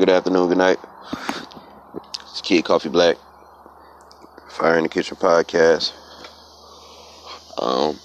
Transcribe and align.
Good 0.00 0.08
afternoon, 0.08 0.48
good 0.48 0.56
night. 0.56 0.78
It's 2.30 2.40
Kid 2.40 2.64
Coffee 2.64 2.88
Black, 2.88 3.18
Fire 4.48 4.78
in 4.78 4.84
the 4.84 4.88
Kitchen 4.88 5.18
podcast. 5.18 5.92
Um, 7.58 7.96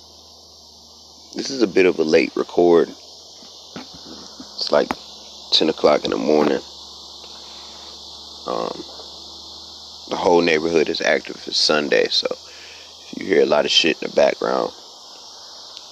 this 1.37 1.49
is 1.49 1.61
a 1.61 1.67
bit 1.67 1.85
of 1.85 1.97
a 1.97 2.03
late 2.03 2.35
record. 2.35 2.89
It's 2.89 4.73
like 4.73 4.89
10 5.53 5.69
o'clock 5.69 6.03
in 6.03 6.11
the 6.11 6.17
morning. 6.17 6.59
Um, 8.45 8.75
the 10.09 10.17
whole 10.17 10.41
neighborhood 10.41 10.89
is 10.89 10.99
active. 10.99 11.41
It's 11.47 11.57
Sunday, 11.57 12.09
so 12.09 12.27
if 12.29 13.13
you 13.17 13.25
hear 13.25 13.41
a 13.41 13.45
lot 13.45 13.63
of 13.63 13.71
shit 13.71 14.01
in 14.01 14.09
the 14.09 14.15
background, 14.17 14.73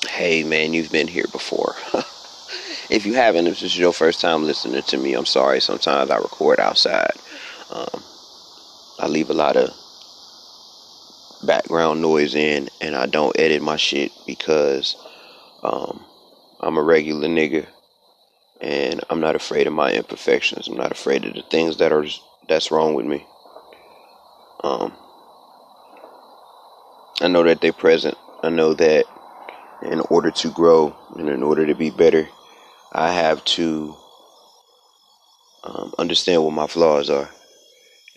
hey 0.10 0.44
man, 0.44 0.74
you've 0.74 0.92
been 0.92 1.08
here 1.08 1.28
before. 1.32 1.78
if 2.94 3.08
you 3.08 3.16
haven't, 3.16 3.48
if 3.48 3.56
this 3.56 3.64
is 3.64 3.80
your 3.80 3.92
first 3.92 4.22
time 4.22 4.44
listening 4.44 4.84
to 4.84 4.98
me, 4.98 5.16
I'm 5.16 5.26
sorry. 5.26 5.60
Sometimes 5.60 6.12
I 6.12 6.18
record 6.18 6.60
outside. 6.60 7.14
Um, 7.72 8.04
I 9.00 9.08
leave 9.08 9.32
a 9.32 9.34
lot 9.34 9.58
of 9.58 9.72
background 11.42 12.04
noise 12.04 12.36
in, 12.36 12.70
and 12.82 12.96
I 12.96 13.08
don't 13.08 13.38
edit 13.40 13.64
my 13.64 13.78
shit 13.78 14.12
because 14.28 14.96
um, 15.64 16.06
I'm 16.60 16.78
a 16.78 16.84
regular 16.84 17.28
nigga, 17.28 17.66
and 18.62 19.02
I'm 19.10 19.20
not 19.20 19.36
afraid 19.36 19.66
of 19.66 19.74
my 19.74 19.92
imperfections. 19.92 20.68
I'm 20.68 20.78
not 20.78 20.92
afraid 20.92 21.26
of 21.26 21.34
the 21.34 21.42
things 21.42 21.78
that 21.78 21.92
are 21.92 22.06
that's 22.48 22.70
wrong 22.72 22.94
with 22.94 23.08
me. 23.08 23.26
Um, 24.64 24.94
I 27.22 27.28
know 27.28 27.42
that 27.44 27.60
they're 27.60 27.74
present. 27.74 28.18
I 28.44 28.50
know 28.50 28.76
that 28.76 29.06
in 29.82 30.02
order 30.12 30.30
to 30.30 30.52
grow 30.52 30.96
and 31.18 31.28
in 31.28 31.42
order 31.42 31.66
to 31.66 31.74
be 31.74 31.90
better, 31.90 32.30
I 32.94 33.12
have 33.14 33.44
to 33.46 33.98
um, 35.64 35.94
understand 35.98 36.44
what 36.44 36.54
my 36.54 36.68
flaws 36.68 37.10
are, 37.10 37.30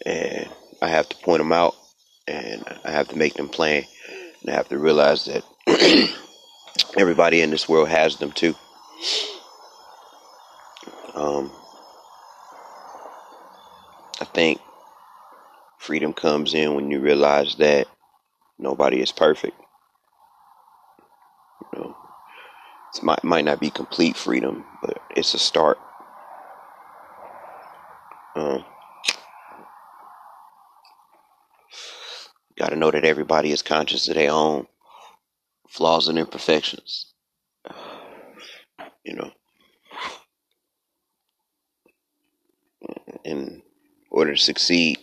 and 0.04 0.48
I 0.82 0.88
have 0.88 1.08
to 1.08 1.16
point 1.18 1.38
them 1.38 1.52
out, 1.52 1.74
and 2.28 2.64
I 2.84 2.90
have 2.90 3.08
to 3.08 3.16
make 3.16 3.34
them 3.34 3.48
plain, 3.48 3.86
and 4.42 4.50
I 4.50 4.54
have 4.54 4.68
to 4.70 4.78
realize 4.78 5.26
that 5.26 5.44
everybody 6.98 7.40
in 7.42 7.50
this 7.50 7.68
world 7.68 7.88
has 7.88 8.18
them 8.18 8.32
too. 8.32 8.54
Um, 11.14 11.50
I 14.20 14.24
think 14.26 14.60
freedom 15.78 16.12
comes 16.12 16.54
in 16.54 16.74
when 16.74 16.90
you 16.90 17.00
realize 17.00 17.56
that 17.56 17.88
nobody 18.58 19.00
is 19.00 19.12
perfect. 19.12 19.56
You 21.72 21.80
know, 21.80 21.96
it 22.94 23.02
might 23.02 23.24
might 23.24 23.44
not 23.44 23.60
be 23.60 23.70
complete 23.70 24.16
freedom, 24.16 24.64
but 24.82 24.98
it's 25.16 25.34
a 25.34 25.38
start. 25.38 25.78
Um, 28.34 28.64
Got 32.56 32.70
to 32.70 32.76
know 32.76 32.90
that 32.90 33.04
everybody 33.04 33.52
is 33.52 33.60
conscious 33.60 34.08
of 34.08 34.14
their 34.14 34.30
own 34.30 34.66
flaws 35.68 36.08
and 36.08 36.18
imperfections. 36.18 37.12
You 39.04 39.14
know, 39.14 39.30
in 43.24 43.62
order 44.10 44.34
to 44.34 44.40
succeed, 44.40 44.98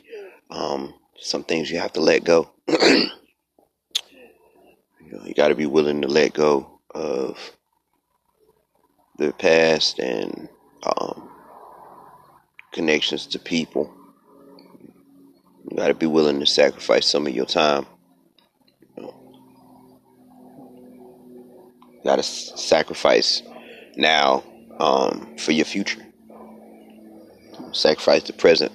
um, 0.50 0.94
some 1.18 1.46
things 1.46 1.72
you 1.72 1.80
have 1.80 1.94
to 1.94 2.02
let 2.02 2.26
go. 2.26 2.52
you 2.68 3.10
know, 5.10 5.24
you 5.24 5.34
got 5.34 5.48
to 5.48 5.56
be 5.56 5.66
willing 5.66 6.02
to 6.02 6.10
let 6.10 6.34
go 6.34 6.82
of 6.94 7.56
the 9.18 9.32
past 9.34 10.00
and 10.00 10.50
um, 10.84 11.30
connections 12.72 13.28
to 13.28 13.40
people. 13.40 13.94
You 15.70 15.78
got 15.78 15.88
to 15.88 15.94
be 15.94 16.06
willing 16.06 16.40
to 16.40 16.46
sacrifice 16.46 17.08
some 17.08 17.28
of 17.28 17.34
your 17.34 17.46
time. 17.46 17.86
You, 18.98 19.14
got 22.04 22.18
to 22.18 22.24
sacrifice 22.24 23.42
now 23.96 24.44
um, 24.80 25.36
for 25.38 25.52
your 25.52 25.66
future. 25.66 26.02
Sacrifice 27.72 28.24
the 28.24 28.34
present 28.34 28.72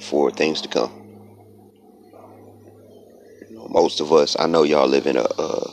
for 0.00 0.30
things 0.30 0.60
to 0.62 0.68
come. 0.68 0.92
Most 3.68 4.00
of 4.00 4.12
us, 4.12 4.36
I 4.38 4.46
know 4.46 4.62
y'all 4.62 4.88
live 4.88 5.06
in 5.06 5.16
a, 5.16 5.22
uh, 5.22 5.70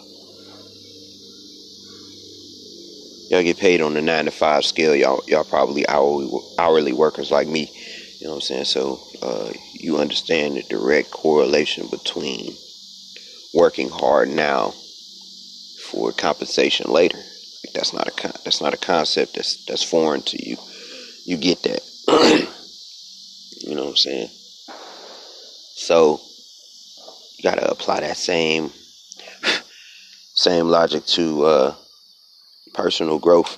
y'all 3.29 3.43
get 3.43 3.57
paid 3.57 3.81
on 3.81 3.93
the 3.93 4.01
nine 4.01 4.25
to 4.25 4.31
five 4.31 4.65
scale. 4.65 4.95
Y'all, 4.95 5.21
y'all 5.27 5.43
probably 5.43 5.87
hourly, 5.87 6.29
hourly 6.57 6.93
workers 6.93 7.31
like 7.31 7.47
me. 7.47 7.71
You 8.19 8.27
know 8.27 8.35
what 8.35 8.35
I'm 8.35 8.41
saying? 8.41 8.65
So 8.65 9.01
uh, 9.21 9.51
you 9.73 9.97
understand 9.97 10.55
the 10.55 10.63
direct 10.63 11.11
correlation 11.11 11.87
between 11.87 12.57
working 13.53 13.89
hard 13.89 14.29
now 14.29 14.73
for 15.91 16.11
compensation 16.11 16.89
later. 16.91 17.17
Like 17.17 17.73
that's 17.73 17.93
not 17.93 18.07
a 18.07 18.11
con- 18.11 18.39
that's 18.43 18.61
not 18.61 18.73
a 18.73 18.77
concept 18.77 19.35
that's 19.35 19.63
that's 19.65 19.83
foreign 19.83 20.21
to 20.23 20.49
you. 20.49 20.57
You 21.25 21.37
get 21.37 21.63
that. 21.63 21.81
you 23.61 23.75
know 23.75 23.83
what 23.83 23.89
I'm 23.89 23.97
saying? 23.97 24.29
So 25.75 26.21
you 27.37 27.43
gotta 27.43 27.69
apply 27.69 28.01
that 28.01 28.17
same 28.17 28.71
same 30.33 30.67
logic 30.67 31.05
to 31.07 31.45
uh, 31.45 31.75
personal 32.73 33.19
growth. 33.19 33.57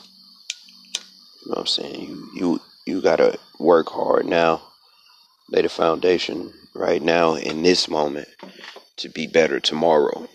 You 1.43 1.51
know 1.51 1.55
what 1.55 1.59
I'm 1.59 1.67
saying? 1.67 2.01
You 2.01 2.29
you 2.35 2.61
you 2.85 3.01
gotta 3.01 3.37
work 3.59 3.89
hard 3.89 4.25
now, 4.25 4.61
lay 5.49 5.61
the 5.61 5.69
foundation 5.69 6.53
right 6.73 7.01
now 7.01 7.35
in 7.35 7.63
this 7.63 7.87
moment 7.87 8.27
to 8.97 9.09
be 9.09 9.27
better 9.27 9.59
tomorrow. 9.59 10.27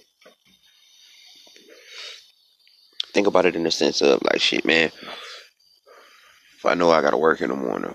Think 3.12 3.26
about 3.26 3.46
it 3.46 3.56
in 3.56 3.64
the 3.64 3.70
sense 3.70 4.02
of 4.02 4.22
like 4.22 4.40
shit, 4.40 4.64
man. 4.64 4.90
If 6.56 6.66
I 6.66 6.74
know 6.74 6.90
I 6.90 7.02
gotta 7.02 7.16
work 7.16 7.40
in 7.40 7.50
the 7.50 7.56
morning, 7.56 7.94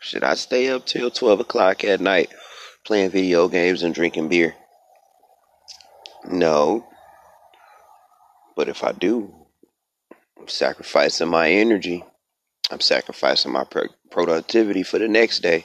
should 0.00 0.24
I 0.24 0.34
stay 0.34 0.68
up 0.68 0.86
till 0.86 1.10
twelve 1.10 1.40
o'clock 1.40 1.84
at 1.84 2.00
night 2.00 2.30
playing 2.84 3.10
video 3.10 3.48
games 3.48 3.82
and 3.82 3.94
drinking 3.94 4.28
beer? 4.28 4.54
No. 6.28 6.86
But 8.56 8.68
if 8.68 8.82
I 8.82 8.90
do, 8.90 9.37
I'm 10.38 10.48
sacrificing 10.48 11.28
my 11.28 11.50
energy. 11.50 12.04
I'm 12.70 12.80
sacrificing 12.80 13.52
my 13.52 13.64
pro- 13.64 13.88
productivity 14.10 14.82
for 14.82 14.98
the 14.98 15.08
next 15.08 15.40
day. 15.40 15.64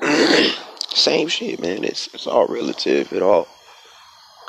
Same 0.88 1.28
shit, 1.28 1.60
man. 1.60 1.84
It's 1.84 2.12
it's 2.14 2.26
all 2.26 2.46
relative. 2.46 3.12
It 3.12 3.22
all 3.22 3.48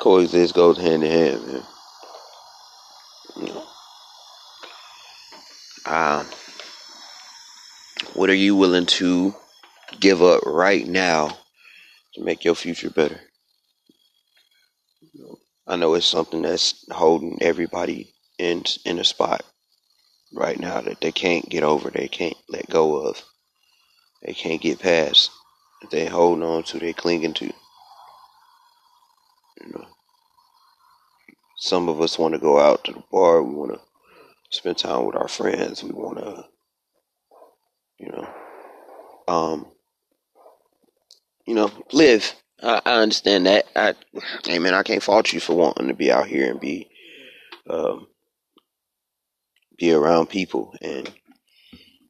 coexists, 0.00 0.52
goes 0.52 0.78
hand 0.78 1.04
in 1.04 1.10
hand, 1.10 1.46
man. 1.46 1.62
You 3.36 3.46
know. 3.46 3.64
Um, 5.86 6.26
what 8.14 8.30
are 8.30 8.34
you 8.34 8.56
willing 8.56 8.86
to 8.86 9.34
give 10.00 10.22
up 10.22 10.42
right 10.44 10.86
now 10.86 11.36
to 12.14 12.24
make 12.24 12.44
your 12.44 12.54
future 12.54 12.90
better? 12.90 13.20
I 15.66 15.76
know 15.76 15.94
it's 15.94 16.06
something 16.06 16.42
that's 16.42 16.84
holding 16.90 17.38
everybody 17.42 18.14
in 18.38 18.64
in 18.84 18.98
a 18.98 19.04
spot 19.04 19.44
right 20.32 20.58
now 20.58 20.80
that 20.80 21.00
they 21.00 21.12
can't 21.12 21.48
get 21.48 21.62
over, 21.62 21.90
they 21.90 22.08
can't 22.08 22.36
let 22.48 22.68
go 22.68 22.96
of, 22.96 23.22
they 24.22 24.32
can't 24.32 24.60
get 24.60 24.80
past, 24.80 25.30
they 25.90 26.06
holding 26.06 26.44
on 26.44 26.62
to, 26.64 26.78
they 26.78 26.92
clinging 26.92 27.34
to. 27.34 27.46
You 27.46 27.52
know, 29.72 29.86
some 31.56 31.88
of 31.88 32.00
us 32.00 32.18
want 32.18 32.34
to 32.34 32.40
go 32.40 32.60
out 32.60 32.84
to 32.84 32.92
the 32.92 33.02
bar, 33.10 33.42
we 33.42 33.54
want 33.54 33.72
to 33.72 33.80
spend 34.50 34.78
time 34.78 35.06
with 35.06 35.16
our 35.16 35.28
friends, 35.28 35.82
we 35.82 35.90
want 35.90 36.18
to, 36.18 36.44
you 37.98 38.10
know, 38.10 38.28
um, 39.28 39.66
you 41.46 41.54
know, 41.54 41.70
live. 41.92 42.34
I, 42.62 42.80
I 42.84 43.02
understand 43.02 43.46
that. 43.46 43.66
I, 43.74 43.94
hey 44.44 44.58
man, 44.58 44.74
I 44.74 44.82
can't 44.82 45.02
fault 45.02 45.32
you 45.32 45.40
for 45.40 45.54
wanting 45.54 45.88
to 45.88 45.94
be 45.94 46.10
out 46.10 46.26
here 46.26 46.50
and 46.50 46.60
be, 46.60 46.88
um, 47.68 48.06
be 49.78 49.92
around 49.92 50.28
people 50.28 50.74
and 50.80 51.10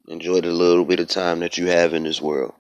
enjoy 0.09 0.41
the 0.41 0.53
little 0.53 0.85
bit 0.85 1.01
of 1.01 1.09
time 1.09 1.41
that 1.41 1.59
you 1.59 1.67
have 1.67 1.95
in 1.95 2.05
this 2.05 2.21
world. 2.21 2.55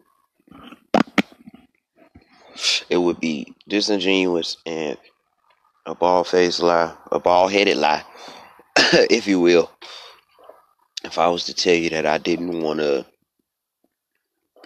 It 2.89 2.97
would 2.97 3.21
be 3.21 3.55
disingenuous 3.69 4.57
and 4.65 4.97
a 5.85 5.95
bald 5.95 6.27
faced 6.27 6.61
lie, 6.61 6.95
a 7.13 7.21
bald 7.21 7.53
headed 7.53 7.77
lie, 7.77 8.05
if 8.77 9.27
you 9.27 9.39
will, 9.41 9.71
if 11.05 11.19
I 11.19 11.29
was 11.29 11.45
to 11.45 11.55
tell 11.55 11.75
you 11.75 11.91
that 11.91 12.07
I 12.07 12.19
didn't 12.19 12.61
want 12.63 12.81
to 12.81 13.07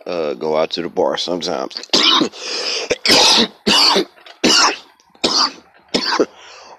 uh, 0.07 0.35
go 0.35 0.57
out 0.57 0.71
to 0.73 0.83
the 0.83 0.89
bar 0.89 1.17
sometimes. 1.19 1.77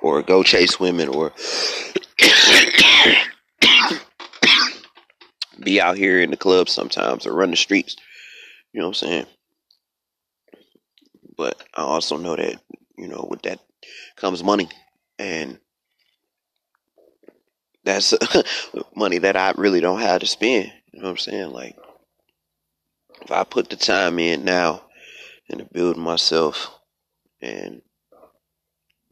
or 0.01 0.21
go 0.23 0.41
chase 0.43 0.79
women 0.79 1.07
or 1.09 1.31
be 5.61 5.81
out 5.81 5.97
here 5.97 6.21
in 6.21 6.31
the 6.31 6.37
club 6.37 6.69
sometimes 6.69 7.25
or 7.25 7.33
run 7.33 7.51
the 7.51 7.57
streets. 7.57 7.95
You 8.73 8.81
know 8.81 8.87
what 8.87 9.01
I'm 9.01 9.07
saying? 9.07 9.25
But 11.37 11.61
I 11.75 11.81
also 11.81 12.17
know 12.17 12.35
that, 12.35 12.61
you 12.97 13.07
know, 13.07 13.27
with 13.29 13.41
that 13.43 13.59
comes 14.15 14.43
money. 14.43 14.69
And 15.17 15.59
that's 17.83 18.13
money 18.95 19.19
that 19.19 19.35
I 19.35 19.53
really 19.57 19.81
don't 19.81 20.01
have 20.01 20.21
to 20.21 20.27
spend. 20.27 20.71
You 20.91 21.01
know 21.01 21.05
what 21.05 21.11
I'm 21.11 21.17
saying? 21.17 21.51
Like, 21.51 21.77
if 23.21 23.31
I 23.31 23.43
put 23.43 23.69
the 23.69 23.75
time 23.75 24.19
in 24.19 24.43
now 24.43 24.83
into 25.47 25.65
building 25.65 26.01
myself 26.01 26.71
and 27.41 27.81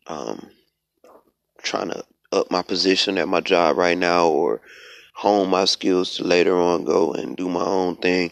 um, 0.08 0.50
trying 1.62 1.90
to 1.90 2.04
up 2.32 2.52
my 2.52 2.62
position 2.62 3.18
at 3.18 3.28
my 3.28 3.42
job 3.42 3.78
right 3.78 3.98
now 3.98 4.28
or 4.28 4.62
hone 5.20 5.50
my 5.50 5.66
skills 5.66 6.16
to 6.16 6.24
later 6.24 6.58
on 6.58 6.86
go 6.86 7.12
and 7.12 7.36
do 7.36 7.50
my 7.50 7.60
own 7.60 7.94
thing. 7.98 8.32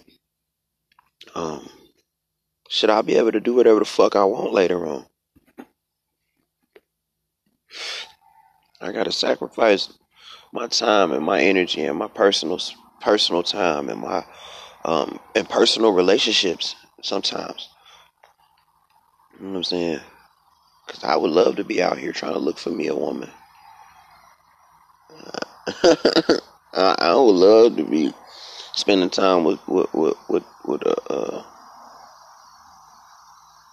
Um, 1.36 1.68
should 2.70 2.90
I 2.90 3.02
be 3.02 3.16
able 3.16 3.34
to 3.34 3.42
do 3.42 3.56
whatever 3.56 3.80
the 3.80 3.86
fuck 3.86 4.16
I 4.16 4.24
want 4.24 4.54
later 4.54 4.88
on? 4.88 5.06
I 8.80 8.94
gotta 8.94 9.12
sacrifice 9.12 9.92
my 10.54 10.68
time 10.68 11.12
and 11.12 11.26
my 11.26 11.42
energy 11.42 11.84
and 11.84 12.00
my 12.00 12.08
personal 12.08 12.58
personal 13.02 13.44
time 13.44 13.90
and 13.90 14.00
my 14.00 14.24
um 14.86 15.20
and 15.36 15.50
personal 15.50 15.92
relationships 15.92 16.74
sometimes. 17.04 17.68
You 19.34 19.48
know 19.48 19.52
what 19.52 19.58
I'm 19.58 19.64
saying? 19.66 20.00
Cause 20.88 21.04
I 21.04 21.18
would 21.18 21.32
love 21.32 21.58
to 21.58 21.66
be 21.66 21.82
out 21.84 21.98
here 21.98 22.14
trying 22.14 22.32
to 22.34 22.40
look 22.40 22.58
for 22.58 22.70
me 22.70 22.88
a 22.88 22.96
woman. 22.96 23.30
I, 26.78 26.96
I 27.00 27.16
would 27.16 27.36
love 27.36 27.76
to 27.78 27.84
be 27.84 28.14
spending 28.74 29.10
time 29.10 29.44
with 29.44 29.60
with 29.68 29.92
with 29.94 30.16
with, 30.30 30.44
with 30.66 30.82
a, 30.84 31.12
uh, 31.12 31.44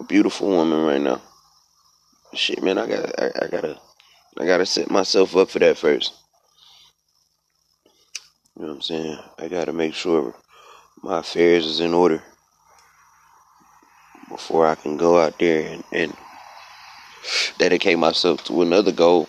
a 0.01 0.05
beautiful 0.05 0.49
woman 0.49 0.85
right 0.85 1.01
now. 1.01 1.21
Shit, 2.33 2.63
man, 2.63 2.79
I 2.79 2.87
got 2.87 3.21
I, 3.21 3.31
I 3.43 3.47
gotta 3.49 3.79
I 4.39 4.47
gotta 4.47 4.65
set 4.65 4.91
myself 4.91 5.37
up 5.37 5.51
for 5.51 5.59
that 5.59 5.77
first. 5.77 6.15
You 8.57 8.63
know 8.63 8.69
what 8.69 8.75
I'm 8.77 8.83
saying? 8.83 9.19
I 9.39 9.49
gotta 9.49 9.73
make 9.73 9.95
sure 9.95 10.35
my 11.03 11.19
affairs 11.19 11.67
is 11.67 11.81
in 11.81 11.93
order 11.93 12.23
before 14.31 14.67
I 14.67 14.77
can 14.77 14.97
go 14.97 15.21
out 15.21 15.39
there 15.39 15.75
and, 15.75 15.85
and 15.93 16.17
dedicate 17.59 17.99
myself 17.99 18.43
to 18.45 18.63
another 18.63 18.93
goal. 18.93 19.29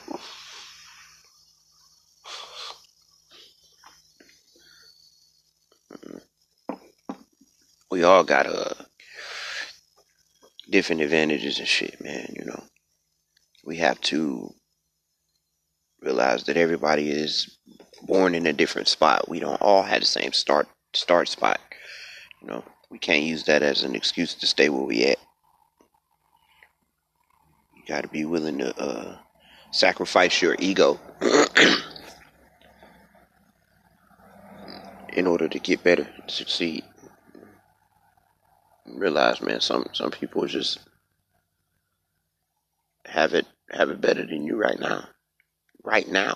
We 7.96 8.04
all 8.04 8.26
got 8.26 8.46
uh 8.46 8.74
different 10.70 11.00
advantages 11.00 11.60
and 11.60 11.68
shit, 11.68 12.04
man, 12.04 12.28
you 12.38 12.44
know. 12.44 12.62
We 13.64 13.78
have 13.78 14.02
to 14.12 14.54
realize 16.02 16.44
that 16.44 16.58
everybody 16.58 17.10
is 17.10 17.58
born 18.02 18.36
in 18.36 18.48
a 18.48 18.52
different 18.52 18.90
spot. 18.90 19.30
We 19.30 19.40
don't 19.40 19.62
all 19.62 19.82
have 19.82 20.02
the 20.02 20.06
same 20.06 20.34
start 20.34 20.68
start 20.94 21.30
spot. 21.30 21.62
You 22.42 22.50
know, 22.50 22.66
we 22.92 22.98
can't 22.98 23.24
use 23.24 23.46
that 23.46 23.64
as 23.64 23.84
an 23.84 23.96
excuse 23.96 24.34
to 24.34 24.46
stay 24.46 24.68
where 24.68 24.84
we 24.84 25.06
at. 25.06 25.20
You 27.78 27.84
got 27.88 28.02
to 28.02 28.10
be 28.10 28.26
willing 28.26 28.58
to 28.58 28.78
uh, 28.78 29.20
sacrifice 29.72 30.42
your 30.42 30.58
ego 30.60 31.00
in 35.14 35.28
order 35.28 35.48
to 35.48 35.60
get 35.60 35.82
better, 35.82 36.04
to 36.28 36.34
succeed. 36.34 36.84
Realize, 38.88 39.42
man, 39.42 39.62
some 39.62 39.88
some 39.94 40.12
people 40.12 40.46
just 40.46 40.80
have 43.06 43.34
it 43.34 43.46
have 43.72 43.90
it 43.90 44.00
better 44.00 44.26
than 44.26 44.46
you 44.46 44.56
right 44.56 44.80
now, 44.80 45.08
right 45.84 46.08
now, 46.08 46.36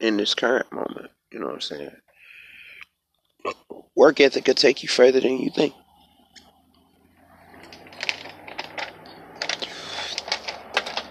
in 0.00 0.16
this 0.16 0.34
current 0.34 0.72
moment. 0.72 1.10
You 1.30 1.40
know 1.40 1.46
what 1.46 1.54
I'm 1.54 1.60
saying? 1.60 1.90
Work 3.94 4.20
ethic 4.20 4.44
could 4.44 4.56
take 4.56 4.82
you 4.82 4.88
further 4.88 5.20
than 5.20 5.38
you 5.38 5.50
think. 5.50 5.74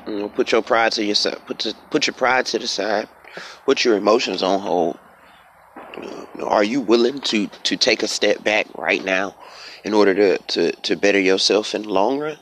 You 0.07 0.17
know, 0.17 0.29
put 0.29 0.51
your 0.51 0.61
pride 0.61 0.91
to 0.93 1.05
yourself. 1.05 1.45
Put 1.45 1.59
to, 1.59 1.75
put 1.89 2.07
your 2.07 2.13
pride 2.13 2.45
to 2.47 2.59
the 2.59 2.67
side. 2.67 3.07
Put 3.65 3.85
your 3.85 3.95
emotions 3.95 4.43
on 4.43 4.59
hold. 4.59 4.97
Know, 5.97 6.47
are 6.47 6.63
you 6.63 6.81
willing 6.81 7.19
to 7.21 7.47
to 7.47 7.77
take 7.77 8.03
a 8.03 8.07
step 8.07 8.43
back 8.43 8.67
right 8.77 9.03
now 9.03 9.35
in 9.83 9.93
order 9.93 10.13
to 10.13 10.37
to 10.37 10.71
to 10.71 10.95
better 10.95 11.19
yourself 11.19 11.75
in 11.75 11.83
the 11.83 11.89
long 11.89 12.19
run? 12.19 12.37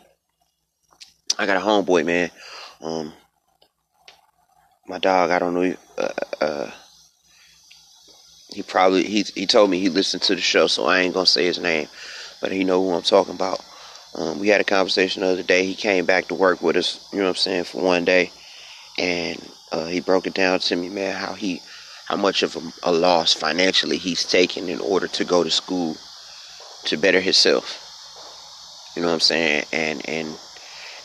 I 1.38 1.46
got 1.46 1.58
a 1.58 1.66
homeboy, 1.66 2.06
man. 2.06 2.32
Um, 2.82 3.14
my 4.88 5.00
dog. 5.00 5.32
I 5.32 5.40
don't 5.40 5.54
know. 5.54 5.76
Uh, 5.98 6.10
uh, 6.42 6.72
he 8.50 8.64
probably 8.64 9.04
he 9.04 9.24
he 9.36 9.46
told 9.46 9.70
me 9.70 9.80
he 9.80 9.90
listened 9.90 10.24
to 10.24 10.36
the 10.36 10.42
show, 10.42 10.68
so 10.68 10.86
I 10.86 11.00
ain't 11.00 11.14
gonna 11.14 11.26
say 11.26 11.46
his 11.46 11.60
name, 11.60 11.88
but 12.42 12.52
he 12.52 12.64
know 12.64 12.82
who 12.84 12.94
I'm 12.94 13.04
talking 13.04 13.36
about. 13.36 13.64
Um, 14.16 14.40
we 14.40 14.48
had 14.48 14.60
a 14.60 14.66
conversation 14.66 15.22
the 15.22 15.30
other 15.30 15.44
day. 15.44 15.66
He 15.66 15.76
came 15.76 16.06
back 16.06 16.28
to 16.28 16.36
work 16.36 16.62
with 16.62 16.76
us, 16.76 17.08
you 17.14 17.20
know 17.20 17.26
what 17.26 17.30
I'm 17.30 17.36
saying, 17.36 17.66
for 17.66 17.82
one 17.82 18.06
day, 18.06 18.32
and 18.98 19.40
uh, 19.72 19.86
he 19.86 20.00
broke 20.00 20.26
it 20.26 20.34
down 20.34 20.60
to 20.60 20.76
me, 20.76 20.90
man, 20.90 21.16
how 21.16 21.34
he 21.34 21.62
how 22.10 22.16
much 22.16 22.42
of 22.42 22.56
a, 22.56 22.90
a 22.90 22.92
loss 22.92 23.34
financially 23.34 23.98
he's 23.98 24.26
taken 24.26 24.68
in 24.68 24.80
order 24.80 25.08
to 25.08 25.24
go 25.24 25.44
to 25.44 25.52
school 25.52 25.96
to 26.86 26.98
better 26.98 27.22
himself. 27.22 27.86
You 28.96 29.04
know 29.04 29.10
what 29.10 29.14
I'm 29.14 29.20
saying? 29.20 29.66
And 29.72 30.10
and 30.10 30.36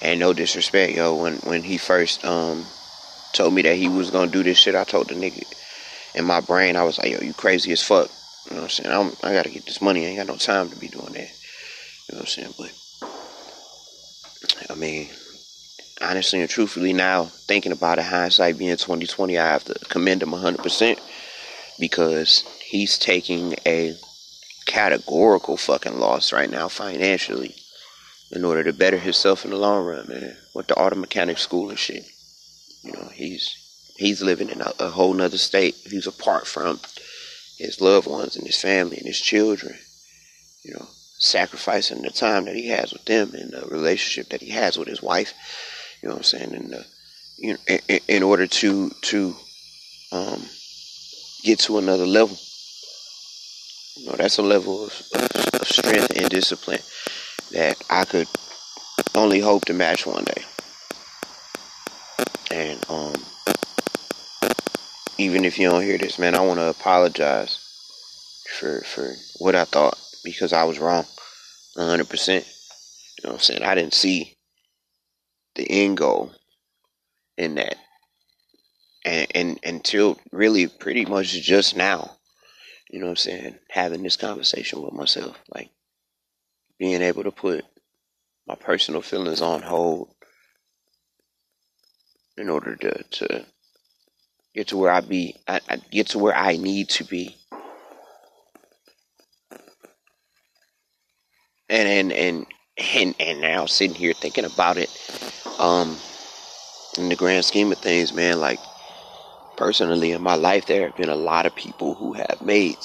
and 0.01 0.19
no 0.19 0.33
disrespect, 0.33 0.97
yo. 0.97 1.15
When 1.15 1.37
when 1.41 1.63
he 1.63 1.77
first 1.77 2.25
um 2.25 2.65
told 3.35 3.53
me 3.53 3.63
that 3.63 3.77
he 3.77 3.89
was 3.89 4.11
gonna 4.11 4.31
do 4.31 4.43
this 4.43 4.59
shit, 4.59 4.75
I 4.75 4.85
told 4.85 5.09
the 5.09 5.15
nigga 5.15 5.45
in 6.15 6.25
my 6.25 6.41
brain, 6.41 6.75
I 6.75 6.85
was 6.85 6.99
like, 6.99 7.13
yo, 7.13 7.21
you 7.21 7.35
crazy 7.35 7.71
as 7.73 7.83
fuck. 7.83 8.11
You 8.47 8.57
know 8.57 8.63
what 8.63 8.65
I'm 8.65 8.71
saying? 8.71 8.91
I'm, 8.91 9.17
I 9.23 9.35
gotta 9.35 9.51
get 9.51 9.67
this 9.67 9.83
money. 9.83 10.07
I 10.07 10.09
ain't 10.09 10.19
got 10.19 10.27
no 10.27 10.37
time 10.37 10.71
to 10.71 10.77
be 10.77 10.89
doing 10.89 11.13
that. 11.13 11.29
You 12.09 12.15
know 12.15 12.21
what 12.21 12.21
I'm 12.21 12.27
saying? 12.27 12.55
But 12.57 12.73
I 14.71 14.75
mean, 14.75 15.11
honestly 16.01 16.41
and 16.41 16.51
truthfully, 16.51 16.93
now 16.93 17.25
thinking 17.25 17.73
about 17.73 17.99
it, 17.99 18.05
hindsight 18.05 18.59
being 18.59 18.77
2020, 18.77 19.39
I 19.39 19.47
have 19.47 19.65
to 19.65 19.75
commend 19.89 20.23
him 20.23 20.31
100% 20.31 21.01
because 21.79 22.45
he's 22.65 22.99
taking 22.99 23.55
a 23.67 23.97
categorical 24.67 25.57
fucking 25.57 25.99
loss 25.99 26.33
right 26.33 26.51
now 26.51 26.69
financially 26.69 27.55
in 28.31 28.45
order 28.45 28.65
to 28.65 28.73
better 28.73 28.99
himself 28.99 29.45
in 29.45 29.51
the 29.51 29.57
long 29.57 29.85
run, 29.85 30.09
man. 30.09 30.37
With 30.55 30.69
the 30.69 30.79
auto 30.79 30.97
mechanic 30.97 31.39
school 31.39 31.71
and 31.71 31.79
shit. 31.79 32.05
You 32.83 32.93
know, 32.93 33.09
he's 33.13 33.57
he's 33.97 34.23
living 34.23 34.51
in 34.51 34.61
a, 34.61 34.73
a 34.79 34.91
whole 34.91 35.15
nother 35.15 35.39
state. 35.39 35.75
He's 35.89 36.07
apart 36.07 36.47
from 36.47 36.81
his 37.59 37.81
loved 37.81 38.07
ones 38.07 38.37
and 38.37 38.47
his 38.47 38.61
family 38.61 38.97
and 38.97 39.07
his 39.07 39.21
children. 39.21 39.75
You 40.63 40.75
know, 40.75 40.89
sacrificing 41.19 42.03
the 42.03 42.11
time 42.11 42.47
that 42.47 42.57
he 42.57 42.69
has 42.69 42.93
with 42.93 43.05
them 43.05 43.35
and 43.35 43.53
the 43.53 43.67
relationship 43.67 44.31
that 44.31 44.41
he 44.41 44.51
has 44.51 44.77
with 44.77 44.89
his 44.89 45.03
wife 45.03 45.35
You 46.05 46.11
know 46.11 46.17
what 46.17 46.35
I'm 46.35 46.39
saying? 46.39 46.55
And 46.55 46.71
the, 46.71 46.87
you 47.39 47.53
know, 47.55 47.59
in, 47.89 48.01
in 48.09 48.23
order 48.23 48.47
to 48.47 48.91
to 48.91 49.35
um, 50.13 50.43
get 51.43 51.61
to 51.61 51.79
another 51.79 52.05
level. 52.05 52.37
You 53.97 54.11
know, 54.11 54.17
that's 54.19 54.37
a 54.37 54.43
level 54.43 54.85
of, 54.85 55.03
of, 55.15 55.61
of 55.63 55.67
strength 55.67 56.13
and 56.15 56.29
discipline 56.29 56.81
that 57.53 57.83
I 57.89 58.05
could 58.05 58.29
only 59.15 59.41
hope 59.41 59.65
to 59.65 59.73
match 59.73 60.05
one 60.05 60.25
day. 60.25 60.43
And 62.51 62.85
um, 62.91 63.15
even 65.17 65.47
if 65.47 65.59
you 65.59 65.71
don't 65.71 65.85
hear 65.85 65.97
this, 65.97 66.19
man, 66.19 66.35
I 66.35 66.43
want 66.43 66.61
to 66.61 66.69
apologize 66.69 67.59
for 68.59 68.83
for 68.83 69.15
what 69.39 69.55
I 69.55 69.65
thought 69.65 69.99
because 70.23 70.53
I 70.53 70.65
was 70.65 70.79
wrong, 70.79 71.07
hundred 71.75 72.11
percent. 72.11 72.45
You 73.17 73.31
know 73.31 73.31
what 73.31 73.37
I'm 73.37 73.43
saying? 73.43 73.63
I 73.63 73.75
didn't 73.75 73.95
see 73.95 74.34
the 75.55 75.71
end 75.71 75.97
goal 75.97 76.33
in 77.37 77.57
that, 77.57 77.77
and, 79.05 79.27
and 79.35 79.61
until 79.65 80.19
really 80.33 80.67
pretty 80.67 81.05
much 81.05 81.33
just 81.43 81.77
now. 81.77 82.17
You 82.91 83.01
know 83.01 83.07
what 83.07 83.13
I'm 83.13 83.17
saying? 83.17 83.59
Having 83.71 84.03
this 84.03 84.17
conversation 84.17 84.83
with 84.83 84.93
myself, 84.93 85.37
like 85.53 85.71
being 86.79 87.03
able 87.03 87.25
to 87.25 87.31
put 87.31 87.65
my 88.47 88.55
personal 88.55 89.03
feelings 89.03 89.41
on 89.41 89.63
hold 89.63 90.15
in 92.37 92.49
order 92.49 92.77
to, 92.77 93.03
to 93.03 93.47
get 94.55 94.69
to 94.69 94.77
where 94.77 94.91
I 94.91 95.01
be, 95.01 95.37
I, 95.49 95.61
I 95.69 95.77
get 95.77 96.09
to 96.09 96.19
where 96.19 96.35
I 96.35 96.57
need 96.57 96.89
to 96.91 97.05
be. 97.05 97.37
And 101.69 101.89
and 101.89 102.13
and 102.13 102.47
and 102.95 103.15
and 103.19 103.41
now 103.41 103.67
sitting 103.67 103.97
here 103.97 104.13
thinking 104.13 104.45
about 104.45 104.77
it, 104.77 104.91
um, 105.65 105.97
in 106.99 107.09
the 107.09 107.17
grand 107.17 107.45
scheme 107.45 107.73
of 107.73 107.79
things, 107.79 108.13
man, 108.13 108.39
like 108.39 108.61
personally 109.57 110.13
in 110.13 110.23
my 110.23 110.35
life, 110.35 110.67
there 110.67 110.87
have 110.87 110.97
been 110.97 111.09
a 111.09 111.17
lot 111.17 111.47
of 111.47 111.55
people 111.55 111.95
who 111.95 112.13
have 112.13 112.43
made 112.43 112.77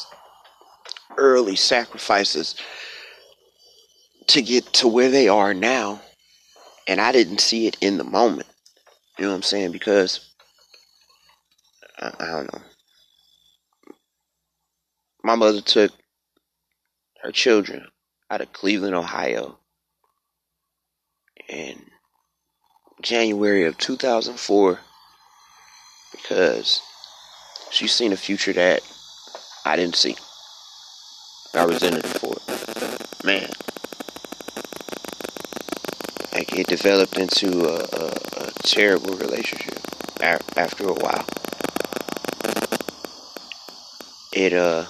early 1.17 1.57
sacrifices 1.57 2.55
to 4.27 4.41
get 4.41 4.65
to 4.73 4.87
where 4.87 5.11
they 5.11 5.27
are 5.27 5.53
now, 5.53 5.99
and 6.87 7.01
I 7.01 7.11
didn't 7.11 7.41
see 7.41 7.67
it 7.67 7.77
in 7.81 7.97
the 7.97 8.05
moment. 8.05 8.47
You 9.17 9.25
know 9.25 9.31
what 9.31 9.37
I'm 9.37 9.41
saying? 9.43 9.73
Because 9.73 10.31
I, 11.99 12.13
I 12.17 12.25
don't 12.27 12.53
know. 12.53 12.61
My 15.21 15.35
mother 15.35 15.59
took 15.59 15.91
her 17.23 17.31
children 17.33 17.87
out 18.31 18.39
of 18.39 18.53
Cleveland, 18.53 18.95
Ohio 18.95 19.57
in 21.49 21.81
January 23.01 23.65
of 23.65 23.77
2004 23.77 24.79
because 26.11 26.81
she 27.71 27.87
seen 27.87 28.11
a 28.11 28.17
future 28.17 28.53
that 28.53 28.81
I 29.65 29.75
didn't 29.75 29.95
see. 29.95 30.15
I 31.53 31.63
resented 31.65 32.03
her 32.05 32.19
for 32.19 32.33
it. 32.33 33.25
Man. 33.25 33.49
Like 36.33 36.57
it 36.57 36.67
developed 36.67 37.17
into 37.17 37.65
a, 37.65 37.79
a, 37.79 38.47
a 38.47 38.51
terrible 38.63 39.15
relationship 39.15 39.77
after 40.21 40.87
a 40.87 40.93
while 40.93 41.25
it 44.39 44.53
uh 44.53 44.85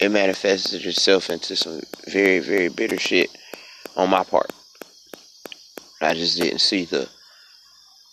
it 0.00 0.10
manifested 0.10 0.84
itself 0.84 1.28
into 1.28 1.56
some 1.56 1.80
very 2.08 2.38
very 2.38 2.68
bitter 2.68 2.98
shit 2.98 3.30
on 3.96 4.10
my 4.10 4.24
part. 4.24 4.50
I 6.14 6.16
just 6.16 6.38
didn't 6.38 6.60
see 6.60 6.84
the 6.84 7.08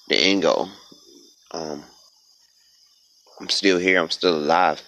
the 0.07 0.17
end 0.17 0.41
goal. 0.41 0.69
Um, 1.51 1.83
I'm 3.39 3.49
still 3.49 3.77
here. 3.77 3.99
I'm 3.99 4.09
still 4.09 4.35
alive. 4.35 4.81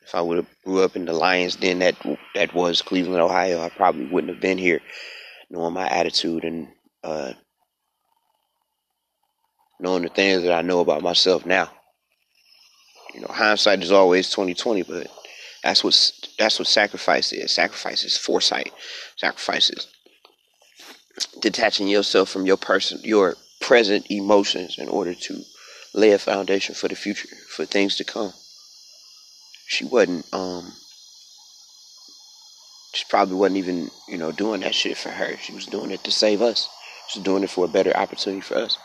If 0.00 0.14
I 0.14 0.22
would 0.22 0.38
have 0.38 0.48
grew 0.64 0.82
up 0.82 0.96
in 0.96 1.04
the 1.04 1.12
Lions 1.12 1.56
Den 1.56 1.80
that 1.80 1.96
that 2.34 2.54
was 2.54 2.80
Cleveland, 2.80 3.20
Ohio, 3.20 3.60
I 3.60 3.68
probably 3.68 4.06
wouldn't 4.06 4.32
have 4.32 4.40
been 4.40 4.56
here, 4.56 4.80
knowing 5.50 5.74
my 5.74 5.86
attitude 5.86 6.44
and 6.44 6.68
uh, 7.04 7.34
knowing 9.78 10.02
the 10.04 10.08
things 10.08 10.44
that 10.44 10.52
I 10.52 10.62
know 10.62 10.80
about 10.80 11.02
myself 11.02 11.44
now. 11.44 11.70
You 13.12 13.20
know, 13.20 13.28
hindsight 13.28 13.82
is 13.82 13.92
always 13.92 14.30
twenty 14.30 14.54
twenty, 14.54 14.82
but 14.82 15.08
that's 15.62 15.84
what 15.84 16.10
that's 16.38 16.58
what 16.58 16.68
sacrifice 16.68 17.34
is. 17.34 17.52
Sacrifice 17.52 18.02
is 18.02 18.16
foresight. 18.16 18.72
Sacrifice 19.16 19.68
is 19.68 19.86
detaching 21.40 21.88
yourself 21.88 22.28
from 22.28 22.46
your 22.46 22.56
person, 22.56 23.00
your 23.02 23.36
present 23.60 24.06
emotions, 24.10 24.78
in 24.78 24.88
order 24.88 25.14
to 25.14 25.42
lay 25.94 26.12
a 26.12 26.18
foundation 26.18 26.74
for 26.74 26.88
the 26.88 26.94
future, 26.94 27.28
for 27.48 27.64
things 27.64 27.96
to 27.96 28.04
come. 28.04 28.32
She 29.66 29.84
wasn't. 29.84 30.26
Um, 30.32 30.72
she 32.92 33.04
probably 33.10 33.34
wasn't 33.34 33.58
even, 33.58 33.90
you 34.08 34.16
know, 34.16 34.32
doing 34.32 34.60
that 34.62 34.74
shit 34.74 34.96
for 34.96 35.10
her. 35.10 35.36
She 35.36 35.52
was 35.52 35.66
doing 35.66 35.90
it 35.90 36.02
to 36.04 36.10
save 36.10 36.40
us. 36.40 36.68
She 37.08 37.18
was 37.18 37.24
doing 37.24 37.42
it 37.42 37.50
for 37.50 37.66
a 37.66 37.68
better 37.68 37.94
opportunity 37.94 38.40
for 38.40 38.56
us. 38.56 38.78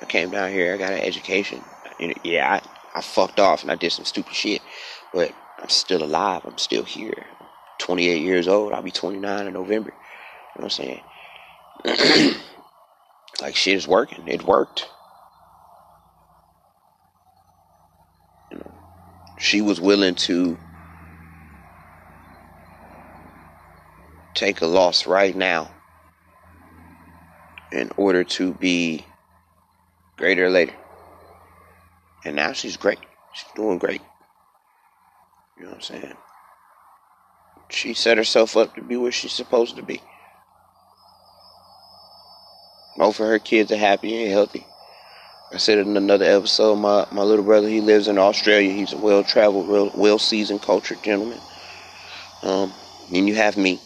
I 0.00 0.04
came 0.06 0.30
down 0.30 0.52
here. 0.52 0.72
I 0.74 0.76
got 0.76 0.92
an 0.92 1.00
education. 1.00 1.64
You 1.98 2.08
know, 2.08 2.14
yeah, 2.22 2.60
I, 2.94 2.98
I 2.98 3.00
fucked 3.02 3.40
off 3.40 3.62
and 3.62 3.72
I 3.72 3.74
did 3.74 3.90
some 3.92 4.04
stupid 4.04 4.34
shit, 4.34 4.62
but 5.12 5.32
I'm 5.58 5.68
still 5.68 6.04
alive. 6.04 6.42
I'm 6.44 6.58
still 6.58 6.84
here. 6.84 7.26
28 7.78 8.22
years 8.22 8.46
old. 8.46 8.72
I'll 8.72 8.82
be 8.82 8.92
29 8.92 9.46
in 9.46 9.52
November. 9.52 9.90
You 9.90 10.60
know 10.60 10.64
what 10.64 10.64
I'm 10.64 10.70
saying? 10.70 11.02
like 13.40 13.56
shit 13.56 13.76
is 13.76 13.88
working. 13.88 14.26
It 14.28 14.44
worked. 14.44 14.88
You 18.50 18.58
know, 18.58 18.72
she 19.38 19.60
was 19.60 19.80
willing 19.80 20.14
to 20.16 20.58
take 24.34 24.60
a 24.60 24.66
loss 24.66 25.06
right 25.06 25.34
now 25.36 25.70
in 27.72 27.90
order 27.96 28.24
to 28.24 28.54
be 28.54 29.04
greater 30.16 30.50
later. 30.50 30.74
And 32.24 32.36
now 32.36 32.52
she's 32.52 32.76
great. 32.76 32.98
She's 33.34 33.52
doing 33.54 33.78
great. 33.78 34.02
You 35.56 35.64
know 35.64 35.70
what 35.70 35.76
I'm 35.76 35.82
saying? 35.82 36.16
She 37.70 37.94
set 37.94 38.16
herself 38.16 38.56
up 38.56 38.74
to 38.74 38.82
be 38.82 38.96
where 38.96 39.12
she's 39.12 39.32
supposed 39.32 39.76
to 39.76 39.82
be. 39.82 40.00
Of 42.98 43.16
her 43.18 43.38
kids 43.38 43.70
are 43.70 43.76
happy 43.76 44.22
and 44.22 44.32
healthy. 44.32 44.66
I 45.52 45.58
said 45.58 45.78
in 45.78 45.96
another 45.96 46.24
episode, 46.24 46.76
my, 46.76 47.06
my 47.12 47.22
little 47.22 47.44
brother, 47.44 47.68
he 47.68 47.80
lives 47.80 48.08
in 48.08 48.18
Australia. 48.18 48.72
He's 48.72 48.92
a 48.92 48.98
well 48.98 49.22
traveled, 49.22 49.96
well 49.96 50.18
seasoned, 50.18 50.62
cultured 50.62 51.02
gentleman. 51.02 51.38
Um, 52.42 52.72
and 53.14 53.28
you 53.28 53.36
have 53.36 53.56
me. 53.56 53.80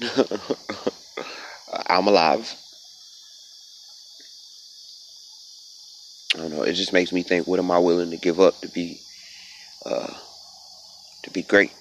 I'm 1.86 2.06
alive. 2.06 2.54
I 6.34 6.38
don't 6.38 6.50
know. 6.50 6.62
It 6.62 6.74
just 6.74 6.92
makes 6.92 7.12
me 7.12 7.22
think: 7.22 7.46
What 7.46 7.58
am 7.58 7.70
I 7.70 7.78
willing 7.78 8.10
to 8.10 8.16
give 8.16 8.38
up 8.38 8.60
to 8.60 8.68
be, 8.68 9.00
uh, 9.86 10.12
to 11.22 11.30
be 11.30 11.42
great? 11.42 11.72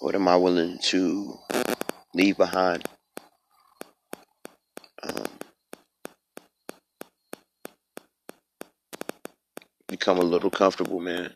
What 0.00 0.14
am 0.14 0.28
I 0.28 0.36
willing 0.36 0.78
to 0.90 1.38
leave 2.14 2.36
behind? 2.36 2.84
Become 9.94 10.18
a 10.18 10.22
little 10.22 10.50
comfortable, 10.50 10.98
man. 10.98 11.32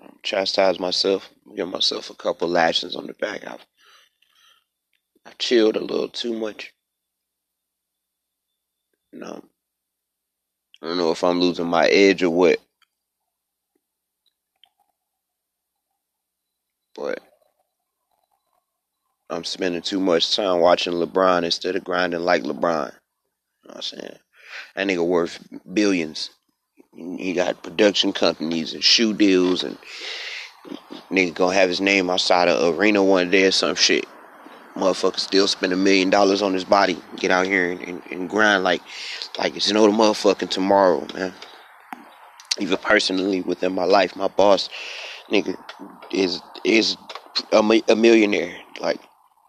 Um, 0.00 0.18
chastise 0.22 0.78
myself, 0.78 1.28
give 1.56 1.66
myself 1.66 2.10
a 2.10 2.14
couple 2.14 2.46
lashes 2.46 2.94
on 2.94 3.08
the 3.08 3.14
back. 3.14 3.44
I've, 3.44 3.66
I've 5.26 5.36
chilled 5.38 5.76
a 5.76 5.80
little 5.80 6.08
too 6.08 6.32
much. 6.32 6.72
No. 9.12 9.42
I 10.80 10.86
don't 10.86 10.96
know 10.96 11.10
if 11.10 11.24
I'm 11.24 11.40
losing 11.40 11.66
my 11.66 11.88
edge 11.88 12.22
or 12.22 12.30
what. 12.30 12.60
But 16.94 17.18
I'm 19.28 19.42
spending 19.42 19.82
too 19.82 19.98
much 19.98 20.36
time 20.36 20.60
watching 20.60 20.92
LeBron 20.92 21.42
instead 21.42 21.74
of 21.74 21.82
grinding 21.82 22.20
like 22.20 22.44
LeBron. 22.44 22.92
You 22.92 23.70
know 23.70 23.74
what 23.74 23.76
I'm 23.76 23.82
saying? 23.82 24.18
That 24.74 24.86
nigga 24.86 25.06
worth 25.06 25.38
billions. 25.72 26.30
He 26.94 27.32
got 27.32 27.62
production 27.62 28.12
companies 28.12 28.72
and 28.72 28.82
shoe 28.82 29.12
deals 29.14 29.64
and 29.64 29.76
nigga 31.10 31.34
gonna 31.34 31.54
have 31.54 31.68
his 31.68 31.80
name 31.80 32.08
outside 32.08 32.48
of 32.48 32.78
arena 32.78 33.02
one 33.02 33.30
day 33.30 33.46
or 33.46 33.50
some 33.50 33.74
shit 33.74 34.06
motherfucker 34.74 35.18
still 35.18 35.46
spend 35.46 35.72
a 35.72 35.76
million 35.76 36.10
dollars 36.10 36.42
on 36.42 36.52
his 36.52 36.64
body, 36.64 36.98
get 37.16 37.30
out 37.30 37.46
here 37.46 37.70
and, 37.70 37.80
and, 37.82 38.02
and 38.10 38.30
grind 38.30 38.64
like 38.64 38.82
like 39.38 39.56
it's 39.56 39.70
no 39.70 39.86
motherfucking 39.88 40.50
tomorrow, 40.50 41.06
man. 41.14 41.32
Even 42.60 42.76
personally 42.78 43.40
within 43.42 43.72
my 43.74 43.84
life, 43.84 44.14
my 44.14 44.28
boss, 44.28 44.68
nigga, 45.30 45.56
is 46.12 46.40
is 46.64 46.96
a, 47.52 47.82
a 47.88 47.96
millionaire. 47.96 48.56
Like 48.80 49.00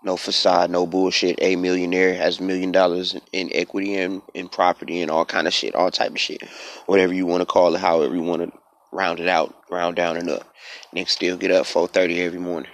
no 0.05 0.15
facade, 0.15 0.69
no 0.69 0.85
bullshit. 0.85 1.37
A 1.41 1.55
millionaire 1.55 2.13
has 2.13 2.39
a 2.39 2.43
million 2.43 2.71
dollars 2.71 3.15
in 3.33 3.49
equity 3.51 3.95
and 3.95 4.21
in 4.35 4.47
property 4.47 5.01
and 5.01 5.09
all 5.09 5.25
kind 5.25 5.47
of 5.47 5.53
shit, 5.53 5.73
all 5.73 5.89
type 5.89 6.11
of 6.11 6.19
shit. 6.19 6.43
Whatever 6.85 7.11
you 7.13 7.25
want 7.25 7.41
to 7.41 7.45
call 7.45 7.73
it, 7.73 7.81
however 7.81 8.15
you 8.15 8.21
want 8.21 8.43
to 8.43 8.57
round 8.91 9.19
it 9.19 9.27
out, 9.27 9.55
round 9.69 9.95
down 9.95 10.15
and 10.15 10.29
up. 10.29 10.47
Niggas 10.95 11.09
still 11.09 11.37
get 11.37 11.49
up 11.49 11.65
4.30 11.65 12.19
every 12.19 12.39
morning. 12.39 12.69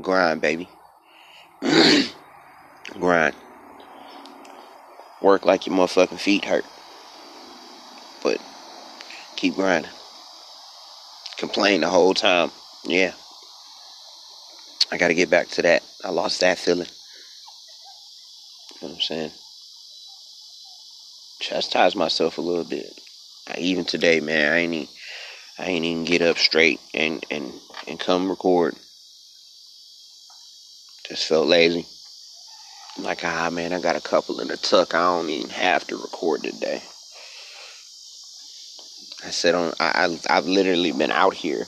Grind, 0.00 0.40
baby. 0.40 0.68
Grind. 2.92 3.34
Work 5.20 5.44
like 5.44 5.66
your 5.66 5.76
motherfucking 5.76 6.18
feet 6.18 6.44
hurt. 6.44 6.64
But 8.22 8.40
keep 9.34 9.56
grinding. 9.56 9.90
Complain 11.38 11.80
the 11.80 11.88
whole 11.88 12.14
time. 12.14 12.52
Yeah. 12.84 13.14
I 14.92 14.98
got 14.98 15.08
to 15.08 15.14
get 15.14 15.30
back 15.30 15.48
to 15.48 15.62
that. 15.62 15.82
I 16.04 16.10
lost 16.10 16.40
that 16.40 16.58
feeling. 16.58 16.86
You 18.80 18.88
know 18.88 18.88
what 18.88 18.94
I'm 18.96 19.00
saying? 19.00 19.30
Chastise 21.40 21.96
myself 21.96 22.36
a 22.36 22.42
little 22.42 22.64
bit. 22.64 22.92
I, 23.48 23.58
even 23.58 23.86
today, 23.86 24.20
man, 24.20 24.52
I 24.52 24.58
ain't 24.58 24.74
even, 24.74 24.88
I 25.58 25.64
ain't 25.64 25.84
even 25.86 26.04
get 26.04 26.20
up 26.20 26.36
straight 26.36 26.78
and 26.92 27.24
and 27.30 27.50
and 27.88 27.98
come 27.98 28.28
record. 28.28 28.74
Just 31.08 31.26
felt 31.26 31.48
lazy. 31.48 31.86
I'm 32.98 33.04
like, 33.04 33.24
ah, 33.24 33.48
man, 33.50 33.72
I 33.72 33.80
got 33.80 33.96
a 33.96 34.00
couple 34.00 34.40
in 34.40 34.48
the 34.48 34.58
tuck. 34.58 34.94
I 34.94 35.00
don't 35.00 35.30
even 35.30 35.48
have 35.48 35.86
to 35.86 35.96
record 35.96 36.42
today. 36.42 36.82
I 39.24 39.30
said 39.30 39.54
on, 39.54 39.72
I, 39.80 40.06
I 40.28 40.36
I've 40.36 40.46
literally 40.46 40.92
been 40.92 41.10
out 41.10 41.32
here 41.32 41.66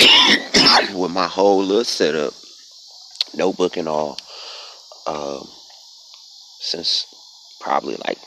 with 0.94 1.12
my 1.12 1.28
whole 1.28 1.62
little 1.62 1.84
setup 1.84 2.34
notebook 3.34 3.76
and 3.76 3.88
all 3.88 4.18
um, 5.06 5.48
since 6.60 7.06
probably 7.60 7.96
like 8.06 8.18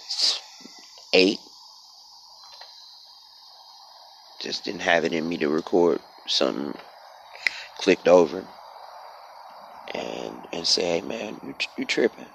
eight. 1.14 1.40
Just 4.42 4.66
didn't 4.66 4.82
have 4.82 5.06
it 5.06 5.14
in 5.14 5.28
me 5.28 5.38
to 5.38 5.48
record 5.50 6.02
something. 6.28 6.74
Clicked 7.78 8.08
over 8.08 8.46
and 9.94 10.48
and 10.52 10.68
say, 10.68 10.84
"Hey 10.84 11.02
man, 11.02 11.40
you 11.42 11.56
you 11.78 11.86
tripping." 11.86 12.26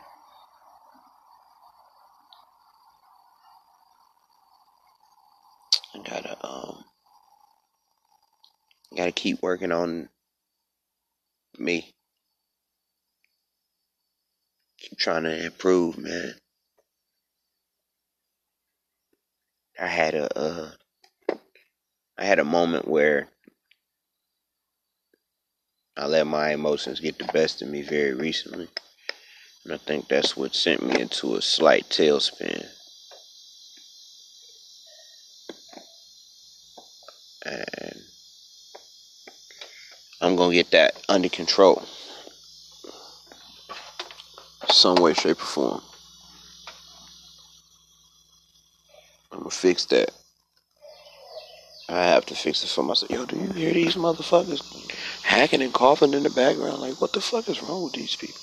I 5.95 5.99
gotta 5.99 6.47
um 6.47 6.85
gotta 8.97 9.13
keep 9.13 9.43
working 9.43 9.73
on 9.73 10.09
me. 11.59 11.95
Trying 14.97 15.25
to 15.25 15.45
improve, 15.47 15.99
man. 15.99 16.35
I 19.81 19.87
had 19.87 20.15
a 20.15 20.39
uh, 20.39 20.71
I 22.19 22.25
had 22.25 22.39
a 22.39 22.45
moment 22.45 22.89
where 22.89 23.29
I 25.97 26.07
let 26.07 26.27
my 26.27 26.53
emotions 26.53 27.01
get 27.01 27.19
the 27.19 27.27
best 27.27 27.63
of 27.63 27.69
me 27.69 27.83
very 27.83 28.15
recently. 28.15 28.69
And 29.65 29.73
I 29.73 29.77
think 29.77 30.09
that's 30.09 30.37
what 30.37 30.55
sent 30.55 30.83
me 30.83 31.01
into 31.01 31.37
a 31.37 31.43
slight 31.43 31.89
tailspin. 31.91 32.67
And 37.45 38.01
I'm 40.21 40.37
going 40.37 40.51
to 40.51 40.57
get 40.57 40.71
that 40.73 41.03
under 41.09 41.29
control 41.29 41.83
some 44.73 44.97
way, 44.97 45.15
shape, 45.15 45.41
or 45.41 45.47
form. 45.47 45.83
I'm 49.33 49.39
gonna 49.41 49.51
fix 49.51 49.85
that. 49.87 50.11
I 51.89 52.05
have 52.05 52.27
to 52.27 52.35
fix 52.35 52.63
it 52.65 52.69
for 52.69 52.83
myself. 52.83 53.11
Yo, 53.11 53.25
do 53.25 53.37
you 53.37 53.51
hear 53.51 53.73
these 53.73 53.97
motherfuckers 53.97 54.63
hacking 55.23 55.63
and 55.63 55.73
coughing 55.73 56.15
in 56.15 56.23
the 56.23 56.31
background? 56.31 56.81
Like, 56.81 57.01
what 57.01 57.13
the 57.13 57.21
fuck 57.21 57.49
is 57.49 57.63
wrong 57.63 57.85
with 57.85 57.95
these 57.95 58.17
people? 58.17 58.41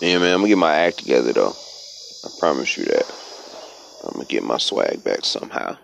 Yeah, 0.00 0.18
man, 0.18 0.34
I'm 0.34 0.40
gonna 0.40 0.48
get 0.48 0.58
my 0.58 0.76
act 0.76 0.98
together 0.98 1.32
though. 1.32 1.56
I 2.24 2.28
promise 2.38 2.76
you 2.76 2.84
that. 2.84 3.06
I'm 4.04 4.12
gonna 4.12 4.24
get 4.26 4.44
my 4.44 4.58
swag 4.58 5.02
back 5.02 5.24
somehow. 5.24 5.76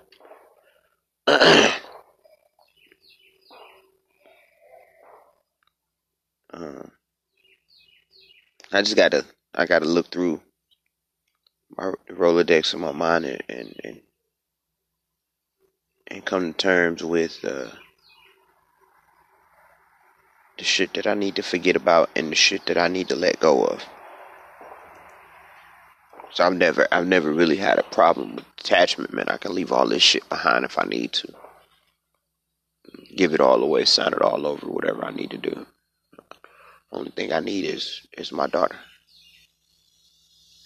I 8.72 8.82
just 8.82 8.96
gotta 8.96 9.24
I 9.54 9.66
gotta 9.66 9.86
look 9.86 10.12
through 10.12 10.40
my 11.76 11.92
Rolodex 12.10 12.74
in 12.74 12.80
my 12.80 12.92
mind 12.92 13.24
and 13.24 13.42
and 13.48 13.74
and, 13.82 14.00
and 16.06 16.24
come 16.24 16.52
to 16.52 16.56
terms 16.58 17.02
with 17.02 17.44
uh, 17.44 17.70
the 20.58 20.64
shit 20.64 20.94
that 20.94 21.06
I 21.06 21.14
need 21.14 21.36
to 21.36 21.42
forget 21.42 21.76
about 21.76 22.10
and 22.14 22.30
the 22.30 22.36
shit 22.36 22.66
that 22.66 22.78
I 22.78 22.88
need 22.88 23.08
to 23.08 23.16
let 23.16 23.40
go 23.40 23.64
of. 23.64 23.84
So 26.32 26.44
I've 26.44 26.56
never 26.56 26.86
I've 26.92 27.08
never 27.08 27.32
really 27.32 27.56
had 27.56 27.78
a 27.78 27.84
problem 27.84 28.36
with 28.36 28.56
detachment, 28.56 29.12
man. 29.12 29.28
I 29.28 29.36
can 29.36 29.54
leave 29.54 29.72
all 29.72 29.88
this 29.88 30.02
shit 30.02 30.28
behind 30.28 30.64
if 30.64 30.78
I 30.78 30.84
need 30.84 31.12
to. 31.14 31.34
Give 33.16 33.34
it 33.34 33.40
all 33.40 33.62
away, 33.62 33.84
sign 33.84 34.12
it 34.12 34.22
all 34.22 34.46
over, 34.46 34.68
whatever 34.68 35.04
I 35.04 35.10
need 35.10 35.30
to 35.32 35.38
do. 35.38 35.66
Only 36.92 37.10
thing 37.10 37.32
I 37.32 37.40
need 37.40 37.66
is 37.66 38.02
is 38.16 38.32
my 38.32 38.46
daughter. 38.46 38.80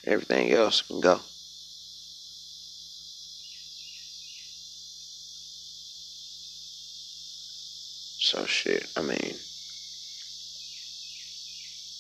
Everything 0.07 0.53
else 0.53 0.83
can 0.83 1.01
go. 1.01 1.21
So 8.19 8.47
shit, 8.47 8.89
I 8.97 9.03
mean 9.03 9.41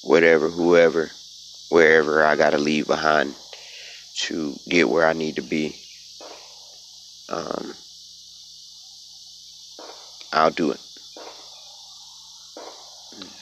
whatever, 0.02 0.50
whoever, 0.50 1.12
wherever 1.68 2.24
I 2.24 2.36
gotta 2.36 2.58
leave 2.58 2.86
behind 2.86 3.36
to 4.14 4.60
get 4.68 4.88
where 4.90 5.06
I 5.06 5.12
need 5.14 5.36
to 5.36 5.42
be. 5.42 5.88
Um 7.28 7.76
I'll 10.32 10.50
do 10.50 10.72
it. 10.72 10.80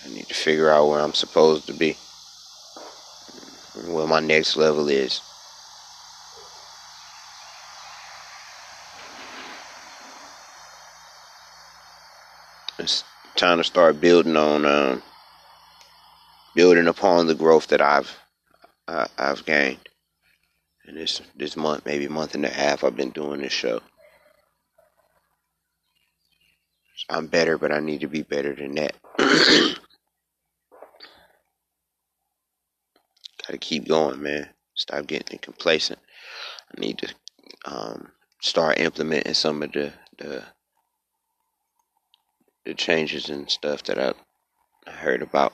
I 0.04 0.08
need 0.08 0.28
to 0.28 0.34
figure 0.34 0.70
out 0.70 0.88
where 0.88 1.00
I'm 1.00 1.14
supposed 1.14 1.66
to 1.66 1.72
be, 1.72 1.96
where 3.86 4.06
my 4.06 4.20
next 4.20 4.56
level 4.56 4.88
is. 4.88 5.20
It's 12.78 13.04
time 13.36 13.58
to 13.58 13.64
start 13.64 14.00
building 14.00 14.36
on, 14.36 14.66
um, 14.66 15.02
building 16.54 16.88
upon 16.88 17.26
the 17.26 17.34
growth 17.34 17.68
that 17.68 17.80
I've 17.80 18.18
I, 18.88 19.06
I've 19.18 19.44
gained. 19.46 19.88
And 20.86 20.96
this 20.96 21.22
this 21.36 21.56
month, 21.56 21.86
maybe 21.86 22.08
month 22.08 22.34
and 22.34 22.44
a 22.44 22.50
half, 22.50 22.84
I've 22.84 22.96
been 22.96 23.10
doing 23.10 23.40
this 23.40 23.52
show. 23.52 23.80
I'm 27.10 27.26
better, 27.26 27.58
but 27.58 27.72
I 27.72 27.80
need 27.80 28.00
to 28.00 28.08
be 28.08 28.22
better 28.22 28.54
than 28.54 28.74
that. 28.76 28.94
Gotta 33.46 33.58
keep 33.58 33.88
going, 33.88 34.22
man. 34.22 34.48
Stop 34.74 35.06
getting 35.06 35.38
complacent. 35.38 35.98
I 36.76 36.80
need 36.80 36.98
to 36.98 37.08
um, 37.66 38.08
start 38.40 38.78
implementing 38.78 39.34
some 39.34 39.62
of 39.62 39.72
the, 39.72 39.92
the 40.18 40.44
the 42.64 42.74
changes 42.74 43.28
and 43.28 43.50
stuff 43.50 43.82
that 43.84 43.98
I, 43.98 44.12
heard 44.90 45.22
about. 45.22 45.52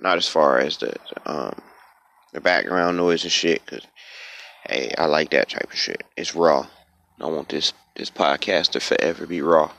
Not 0.00 0.18
as 0.18 0.28
far 0.28 0.58
as 0.58 0.78
the, 0.78 0.94
the 1.14 1.30
um 1.30 1.62
the 2.32 2.40
background 2.40 2.96
noise 2.96 3.22
and 3.22 3.32
shit, 3.32 3.64
cause 3.66 3.86
hey, 4.66 4.92
I 4.98 5.06
like 5.06 5.30
that 5.30 5.48
type 5.50 5.70
of 5.70 5.78
shit. 5.78 6.02
It's 6.16 6.34
raw. 6.34 6.66
I 7.20 7.26
want 7.26 7.48
this 7.48 7.72
this 7.94 8.10
podcast 8.10 8.70
to 8.70 8.80
forever 8.80 9.26
be 9.26 9.40
raw. 9.40 9.70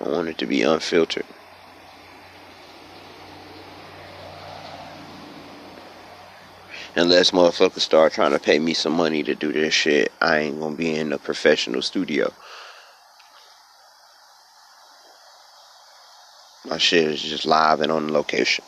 I 0.00 0.08
want 0.08 0.28
it 0.28 0.38
to 0.38 0.46
be 0.46 0.62
unfiltered. 0.62 1.26
Unless 6.96 7.30
motherfuckers 7.30 7.80
start 7.80 8.12
trying 8.12 8.32
to 8.32 8.40
pay 8.40 8.58
me 8.58 8.74
some 8.74 8.94
money 8.94 9.22
to 9.22 9.34
do 9.36 9.52
this 9.52 9.72
shit, 9.72 10.10
I 10.20 10.38
ain't 10.38 10.58
gonna 10.58 10.74
be 10.74 10.94
in 10.96 11.12
a 11.12 11.18
professional 11.18 11.82
studio. 11.82 12.32
My 16.64 16.78
shit 16.78 17.04
is 17.04 17.22
just 17.22 17.46
live 17.46 17.80
and 17.80 17.92
on 17.92 18.12
location. 18.12 18.64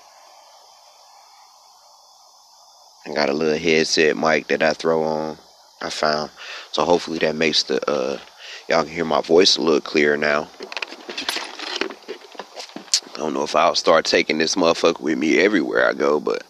I 3.07 3.13
got 3.13 3.29
a 3.29 3.33
little 3.33 3.59
headset 3.59 4.17
mic 4.17 4.47
that 4.49 4.63
I 4.63 4.73
throw 4.73 5.03
on. 5.03 5.39
I 5.83 5.91
found, 5.91 6.31
so 6.71 6.85
hopefully 6.85 7.19
that 7.19 7.35
makes 7.35 7.65
the 7.65 7.91
uh, 7.91 8.19
y'all 8.69 8.85
can 8.85 8.93
hear 8.93 9.05
my 9.05 9.21
voice 9.21 9.57
a 9.57 9.61
little 9.61 9.81
clearer 9.81 10.17
now. 10.17 10.49
I 13.15 13.17
don't 13.17 13.35
know 13.35 13.43
if 13.43 13.57
I'll 13.57 13.75
start 13.75 14.05
taking 14.05 14.39
this 14.39 14.55
motherfucker 14.55 15.01
with 15.01 15.19
me 15.19 15.41
everywhere 15.41 15.89
I 15.89 15.93
go, 15.93 16.21
but 16.21 16.45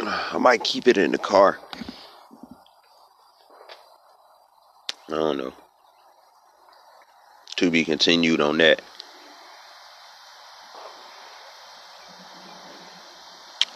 I 0.00 0.36
might 0.38 0.64
keep 0.64 0.88
it 0.88 0.98
in 0.98 1.12
the 1.12 1.18
car. 1.18 1.58
I 5.08 5.14
don't 5.14 5.36
know. 5.36 5.52
To 7.56 7.70
be 7.70 7.84
continued 7.84 8.40
on 8.40 8.58
that. 8.58 8.82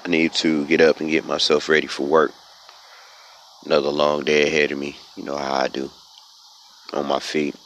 I 0.04 0.08
need 0.08 0.32
to 0.34 0.64
get 0.66 0.80
up 0.80 1.00
and 1.00 1.10
get 1.10 1.24
myself 1.24 1.68
ready 1.68 1.86
for 1.86 2.06
work. 2.06 2.32
Another 3.66 3.90
long 3.90 4.22
day 4.22 4.46
ahead 4.46 4.70
of 4.70 4.78
me. 4.78 4.96
You 5.16 5.24
know 5.24 5.36
how 5.36 5.54
I 5.54 5.66
do. 5.66 5.90
On 6.92 7.04
my 7.04 7.18
feet. 7.18 7.56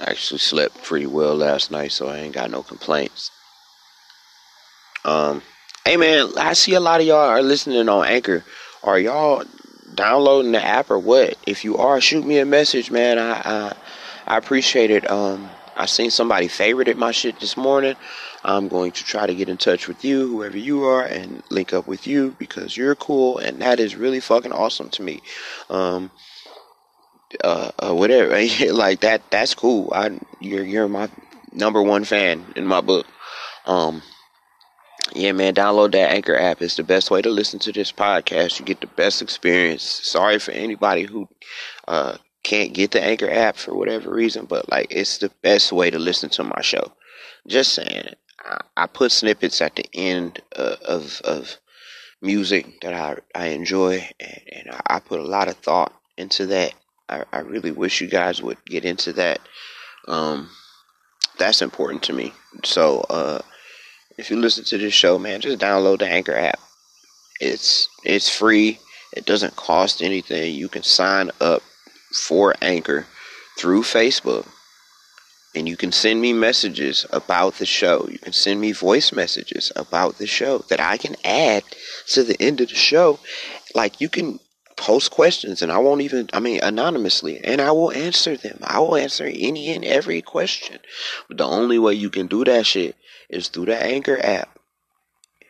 I 0.00 0.10
actually 0.10 0.38
slept 0.38 0.82
pretty 0.82 1.06
well 1.06 1.36
last 1.36 1.70
night, 1.70 1.92
so 1.92 2.08
I 2.08 2.16
ain't 2.16 2.34
got 2.34 2.50
no 2.50 2.62
complaints. 2.62 3.30
Um, 5.04 5.42
hey 5.84 5.98
man, 5.98 6.30
I 6.38 6.54
see 6.54 6.74
a 6.74 6.80
lot 6.80 7.00
of 7.00 7.06
y'all 7.06 7.28
are 7.28 7.42
listening 7.42 7.88
on 7.88 8.06
Anchor. 8.06 8.42
Are 8.82 8.98
y'all 8.98 9.44
downloading 9.94 10.52
the 10.52 10.64
app 10.64 10.90
or 10.90 10.98
what? 10.98 11.36
If 11.46 11.62
you 11.62 11.76
are, 11.76 12.00
shoot 12.00 12.24
me 12.24 12.38
a 12.38 12.46
message, 12.46 12.90
man. 12.90 13.18
I 13.18 13.42
I, 13.44 13.72
I 14.26 14.38
appreciate 14.38 14.90
it. 14.90 15.10
Um, 15.10 15.50
I 15.76 15.86
seen 15.86 16.10
somebody 16.10 16.48
favorited 16.48 16.96
my 16.96 17.12
shit 17.12 17.40
this 17.40 17.56
morning. 17.56 17.96
I'm 18.44 18.68
going 18.68 18.92
to 18.92 19.04
try 19.04 19.26
to 19.26 19.34
get 19.34 19.48
in 19.48 19.56
touch 19.56 19.88
with 19.88 20.04
you, 20.04 20.26
whoever 20.28 20.58
you 20.58 20.84
are, 20.84 21.04
and 21.04 21.42
link 21.50 21.72
up 21.72 21.86
with 21.86 22.06
you 22.06 22.34
because 22.38 22.76
you're 22.76 22.94
cool, 22.94 23.38
and 23.38 23.60
that 23.62 23.80
is 23.80 23.96
really 23.96 24.20
fucking 24.20 24.52
awesome 24.52 24.90
to 24.90 25.02
me. 25.02 25.20
Um, 25.70 26.10
uh, 27.42 27.70
uh 27.78 27.94
whatever, 27.94 28.30
like 28.72 29.00
that. 29.00 29.22
That's 29.30 29.54
cool. 29.54 29.92
I 29.94 30.18
you're 30.40 30.64
you're 30.64 30.88
my 30.88 31.08
number 31.52 31.82
one 31.82 32.04
fan 32.04 32.44
in 32.56 32.66
my 32.66 32.80
book. 32.80 33.06
Um, 33.66 34.02
yeah, 35.14 35.32
man, 35.32 35.54
download 35.54 35.92
that 35.92 36.12
Anchor 36.12 36.36
app. 36.36 36.62
It's 36.62 36.76
the 36.76 36.84
best 36.84 37.10
way 37.10 37.22
to 37.22 37.30
listen 37.30 37.58
to 37.60 37.72
this 37.72 37.92
podcast. 37.92 38.58
You 38.58 38.64
get 38.64 38.80
the 38.80 38.86
best 38.86 39.20
experience. 39.20 39.82
Sorry 39.82 40.38
for 40.38 40.52
anybody 40.52 41.02
who 41.02 41.28
uh, 41.86 42.16
can't 42.42 42.72
get 42.72 42.90
the 42.90 43.02
Anchor 43.02 43.30
app 43.30 43.56
for 43.56 43.74
whatever 43.74 44.12
reason, 44.12 44.46
but 44.46 44.68
like 44.70 44.88
it's 44.90 45.18
the 45.18 45.30
best 45.42 45.72
way 45.72 45.90
to 45.90 45.98
listen 45.98 46.28
to 46.30 46.44
my 46.44 46.60
show. 46.60 46.92
Just 47.46 47.74
saying, 47.74 48.08
I, 48.40 48.60
I 48.76 48.86
put 48.86 49.12
snippets 49.12 49.60
at 49.60 49.76
the 49.76 49.86
end 49.94 50.40
uh, 50.56 50.76
of 50.84 51.20
of 51.24 51.56
music 52.20 52.80
that 52.82 52.94
I 52.94 53.16
I 53.34 53.48
enjoy, 53.48 54.08
and, 54.20 54.40
and 54.52 54.70
I, 54.70 54.96
I 54.96 55.00
put 55.00 55.20
a 55.20 55.24
lot 55.24 55.48
of 55.48 55.56
thought 55.56 55.92
into 56.16 56.46
that. 56.46 56.74
I, 57.08 57.24
I 57.32 57.38
really 57.40 57.72
wish 57.72 58.00
you 58.00 58.08
guys 58.08 58.42
would 58.42 58.64
get 58.64 58.84
into 58.84 59.12
that. 59.14 59.40
Um, 60.08 60.50
that's 61.38 61.62
important 61.62 62.02
to 62.04 62.12
me. 62.12 62.32
So, 62.64 63.00
uh, 63.10 63.40
if 64.18 64.30
you 64.30 64.36
listen 64.36 64.64
to 64.64 64.78
this 64.78 64.94
show, 64.94 65.18
man, 65.18 65.40
just 65.40 65.58
download 65.60 66.00
the 66.00 66.08
Anchor 66.08 66.34
app. 66.34 66.60
It's 67.40 67.88
it's 68.04 68.28
free. 68.28 68.78
It 69.14 69.26
doesn't 69.26 69.56
cost 69.56 70.02
anything. 70.02 70.54
You 70.54 70.68
can 70.68 70.82
sign 70.82 71.30
up 71.40 71.62
for 72.12 72.54
Anchor 72.60 73.06
through 73.58 73.82
Facebook. 73.82 74.46
And 75.54 75.68
you 75.68 75.76
can 75.76 75.92
send 75.92 76.20
me 76.20 76.32
messages 76.32 77.04
about 77.10 77.54
the 77.54 77.66
show. 77.66 78.08
You 78.10 78.18
can 78.18 78.32
send 78.32 78.60
me 78.60 78.72
voice 78.72 79.12
messages 79.12 79.70
about 79.76 80.16
the 80.16 80.26
show 80.26 80.58
that 80.70 80.80
I 80.80 80.96
can 80.96 81.14
add 81.24 81.62
to 82.08 82.22
the 82.22 82.40
end 82.40 82.62
of 82.62 82.68
the 82.68 82.74
show. 82.74 83.18
Like 83.74 84.00
you 84.00 84.08
can 84.08 84.40
post 84.76 85.10
questions 85.10 85.60
and 85.60 85.70
I 85.70 85.78
won't 85.78 86.00
even, 86.00 86.30
I 86.32 86.40
mean, 86.40 86.60
anonymously, 86.62 87.38
and 87.44 87.60
I 87.60 87.70
will 87.72 87.92
answer 87.92 88.36
them. 88.36 88.58
I 88.62 88.78
will 88.80 88.96
answer 88.96 89.24
any 89.24 89.74
and 89.74 89.84
every 89.84 90.22
question. 90.22 90.78
But 91.28 91.36
the 91.36 91.44
only 91.44 91.78
way 91.78 91.94
you 91.94 92.08
can 92.08 92.26
do 92.28 92.44
that 92.44 92.64
shit 92.64 92.96
is 93.28 93.48
through 93.48 93.66
the 93.66 93.82
Anchor 93.82 94.18
app. 94.22 94.58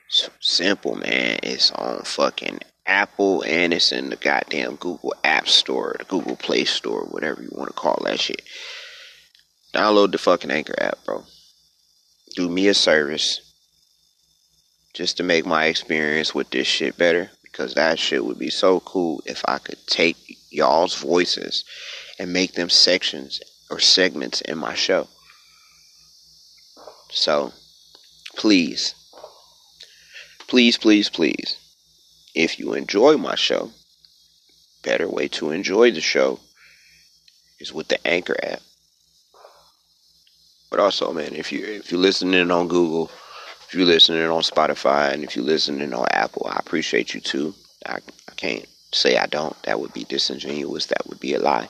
It's 0.08 0.28
simple, 0.40 0.96
man. 0.96 1.38
It's 1.42 1.70
on 1.70 2.02
fucking 2.02 2.58
Apple 2.86 3.42
and 3.42 3.72
it's 3.72 3.92
in 3.92 4.10
the 4.10 4.16
goddamn 4.16 4.76
Google 4.76 5.14
App 5.24 5.48
Store, 5.48 5.96
the 5.98 6.04
Google 6.04 6.36
Play 6.36 6.64
Store, 6.64 7.04
whatever 7.04 7.42
you 7.42 7.48
want 7.52 7.68
to 7.68 7.74
call 7.74 8.02
that 8.04 8.20
shit. 8.20 8.42
Download 9.72 10.10
the 10.10 10.18
fucking 10.18 10.50
Anchor 10.50 10.74
app, 10.78 10.98
bro. 11.04 11.24
Do 12.34 12.48
me 12.48 12.68
a 12.68 12.74
service 12.74 13.40
just 14.94 15.16
to 15.16 15.22
make 15.22 15.46
my 15.46 15.66
experience 15.66 16.34
with 16.34 16.50
this 16.50 16.66
shit 16.66 16.98
better 16.98 17.30
because 17.42 17.74
that 17.74 17.98
shit 17.98 18.24
would 18.24 18.38
be 18.38 18.50
so 18.50 18.80
cool 18.80 19.22
if 19.26 19.42
I 19.46 19.58
could 19.58 19.78
take 19.86 20.16
y'all's 20.50 20.94
voices 20.96 21.64
and 22.18 22.32
make 22.32 22.54
them 22.54 22.68
sections 22.68 23.40
or 23.70 23.78
segments 23.78 24.40
in 24.42 24.58
my 24.58 24.74
show. 24.74 25.08
So, 27.10 27.52
please, 28.36 28.94
please, 30.48 30.76
please, 30.76 31.08
please 31.08 31.61
if 32.34 32.58
you 32.58 32.74
enjoy 32.74 33.16
my 33.16 33.34
show, 33.34 33.70
better 34.82 35.08
way 35.08 35.28
to 35.28 35.50
enjoy 35.50 35.90
the 35.90 36.00
show 36.00 36.40
is 37.60 37.72
with 37.72 37.88
the 37.88 38.04
Anchor 38.06 38.36
app. 38.42 38.60
But 40.70 40.80
also, 40.80 41.12
man, 41.12 41.34
if 41.34 41.52
you 41.52 41.64
if 41.64 41.92
you're 41.92 42.00
listening 42.00 42.50
on 42.50 42.66
Google, 42.66 43.10
if 43.68 43.74
you're 43.74 43.86
listening 43.86 44.24
on 44.24 44.42
Spotify, 44.42 45.12
and 45.12 45.22
if 45.22 45.36
you're 45.36 45.44
listening 45.44 45.92
on 45.92 46.06
Apple, 46.12 46.46
I 46.50 46.56
appreciate 46.58 47.14
you 47.14 47.20
too. 47.20 47.54
I, 47.86 47.96
I 47.96 48.34
can't 48.36 48.66
say 48.92 49.16
I 49.16 49.26
don't. 49.26 49.60
That 49.64 49.80
would 49.80 49.92
be 49.92 50.04
disingenuous. 50.04 50.86
That 50.86 51.06
would 51.06 51.20
be 51.20 51.34
a 51.34 51.38
lie. 51.38 51.68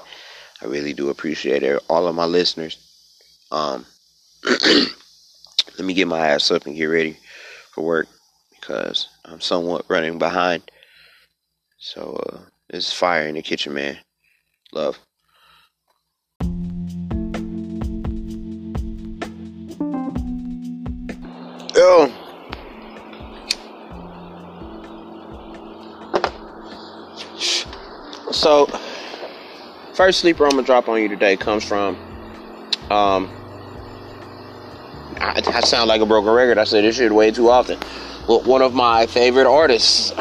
I 0.60 0.66
really 0.66 0.92
do 0.92 1.10
appreciate 1.10 1.64
all 1.88 2.06
of 2.06 2.14
my 2.14 2.24
listeners. 2.24 2.78
Um, 3.50 3.84
let 4.44 5.84
me 5.84 5.94
get 5.94 6.06
my 6.06 6.28
ass 6.28 6.50
up 6.52 6.66
and 6.66 6.76
get 6.76 6.84
ready 6.84 7.16
for 7.72 7.82
work 7.84 8.06
because 8.50 9.08
I'm 9.24 9.40
somewhat 9.40 9.84
running 9.88 10.18
behind. 10.18 10.70
So, 11.78 12.20
uh, 12.26 12.38
this 12.68 12.88
is 12.88 12.92
fire 12.92 13.28
in 13.28 13.36
the 13.36 13.42
kitchen, 13.42 13.74
man. 13.74 13.98
Love. 14.72 14.98
Yo. 21.74 22.12
So, 28.32 28.66
first 29.94 30.20
sleeper 30.20 30.44
I'm 30.44 30.50
gonna 30.50 30.62
drop 30.62 30.88
on 30.88 31.00
you 31.00 31.08
today 31.08 31.36
comes 31.36 31.64
from, 31.64 31.96
um, 32.90 33.30
I, 35.20 35.40
I 35.46 35.60
sound 35.60 35.88
like 35.88 36.00
a 36.00 36.06
broken 36.06 36.32
record. 36.32 36.58
I 36.58 36.64
say 36.64 36.82
this 36.82 36.96
shit 36.96 37.12
way 37.12 37.30
too 37.30 37.50
often 37.50 37.78
one 38.26 38.62
of 38.62 38.74
my 38.74 39.06
favorite 39.06 39.46
artists. 39.46 40.10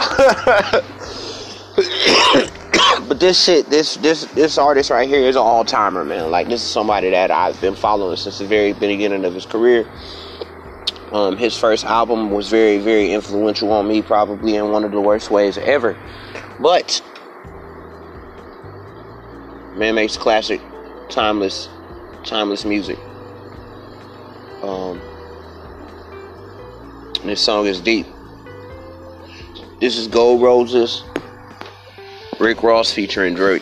but 3.08 3.20
this 3.20 3.44
shit, 3.44 3.70
this 3.70 3.96
this 3.98 4.26
this 4.26 4.58
artist 4.58 4.90
right 4.90 5.08
here 5.08 5.22
is 5.22 5.36
an 5.36 5.42
all 5.42 5.64
timer, 5.64 6.04
man. 6.04 6.32
Like 6.32 6.48
this 6.48 6.62
is 6.62 6.68
somebody 6.68 7.10
that 7.12 7.32
I've 7.32 7.60
been 7.62 7.76
following 7.76 8.18
since 8.18 8.40
the 8.40 8.46
very 8.46 8.74
beginning 8.74 9.26
of 9.26 9.34
his 9.34 9.46
career. 9.46 9.88
Um, 11.12 11.36
his 11.36 11.58
first 11.58 11.84
album 11.84 12.32
was 12.32 12.48
very, 12.48 12.78
very 12.78 13.12
influential 13.12 13.72
on 13.74 13.86
me, 13.88 14.02
probably 14.02 14.56
in 14.56 14.70
one 14.72 14.86
of 14.86 14.92
the 14.92 15.02
worst 15.02 15.30
ways 15.30 15.58
ever. 15.58 15.98
But 16.60 17.02
man 19.76 19.96
makes 19.96 20.16
classic, 20.16 20.62
timeless, 21.10 21.68
timeless 22.24 22.64
music. 22.64 22.98
Um, 24.64 25.02
and 27.22 27.30
this 27.30 27.42
song 27.42 27.68
is 27.68 27.80
deep. 27.80 28.08
This 29.80 29.98
is 29.98 30.08
Gold 30.08 30.42
Roses, 30.42 31.04
Rick 32.40 32.64
Ross 32.64 32.92
featuring 32.92 33.36
Drake. 33.36 33.62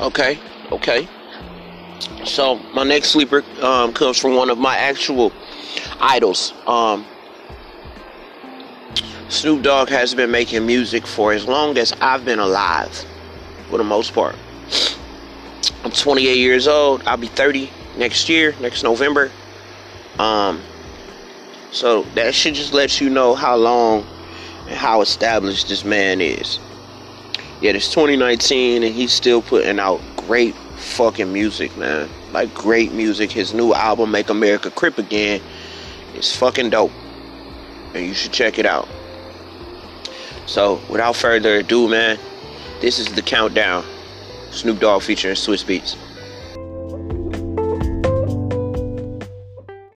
Okay, 0.00 0.38
okay. 0.72 1.08
So 2.24 2.56
my 2.74 2.82
next 2.82 3.10
sleeper 3.10 3.44
um, 3.62 3.92
comes 3.92 4.18
from 4.18 4.34
one 4.34 4.50
of 4.50 4.58
my 4.58 4.76
actual 4.76 5.32
idols. 6.00 6.52
Um, 6.66 7.06
Snoop 9.28 9.62
Dogg 9.62 9.88
has 9.90 10.12
been 10.12 10.30
making 10.30 10.66
music 10.66 11.06
for 11.06 11.32
as 11.32 11.46
long 11.46 11.78
as 11.78 11.92
I've 12.00 12.24
been 12.24 12.40
alive 12.40 13.06
for 13.72 13.78
the 13.78 13.84
most 13.84 14.12
part. 14.12 14.36
I'm 15.82 15.90
28 15.90 16.36
years 16.36 16.68
old. 16.68 17.02
I'll 17.06 17.16
be 17.16 17.28
30 17.28 17.70
next 17.96 18.28
year, 18.28 18.54
next 18.60 18.82
November. 18.82 19.30
Um, 20.18 20.60
so 21.70 22.02
that 22.14 22.34
should 22.34 22.52
just 22.52 22.74
let 22.74 23.00
you 23.00 23.08
know 23.08 23.34
how 23.34 23.56
long 23.56 24.06
and 24.68 24.76
how 24.76 25.00
established 25.00 25.70
this 25.70 25.86
man 25.86 26.20
is. 26.20 26.58
Yet 27.62 27.74
it's 27.74 27.88
2019 27.88 28.82
and 28.82 28.94
he's 28.94 29.10
still 29.10 29.40
putting 29.40 29.78
out 29.78 30.02
great 30.18 30.54
fucking 30.76 31.32
music, 31.32 31.74
man. 31.78 32.10
Like 32.30 32.52
great 32.52 32.92
music. 32.92 33.32
His 33.32 33.54
new 33.54 33.72
album, 33.72 34.10
Make 34.10 34.28
America 34.28 34.70
Crip 34.70 34.98
Again, 34.98 35.40
is 36.14 36.36
fucking 36.36 36.68
dope. 36.68 36.92
And 37.94 38.04
you 38.04 38.12
should 38.12 38.32
check 38.32 38.58
it 38.58 38.66
out. 38.66 38.86
So, 40.44 40.78
without 40.90 41.16
further 41.16 41.56
ado, 41.56 41.88
man, 41.88 42.18
this 42.82 42.98
is 42.98 43.06
the 43.14 43.22
countdown. 43.22 43.84
Snoop 44.50 44.80
Dogg 44.80 45.02
featuring 45.02 45.36
Swizz 45.36 45.64
Beatz. 45.64 45.96